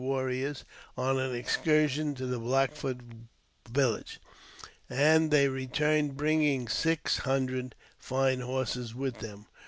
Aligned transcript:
warriors 0.03 0.65
on 0.97 1.19
an 1.19 1.35
excursion 1.35 2.15
to 2.15 2.25
the 2.25 2.39
Black 2.39 2.71
Foot 2.73 2.97
village, 3.71 4.19
and 4.89 5.29
they 5.29 5.47
returned 5.47 6.17
bringing 6.17 6.67
six 6.67 7.19
hundred 7.19 7.75
fine 7.99 8.39
horses 8.39 8.95
with 8.95 9.19
them. 9.19 9.45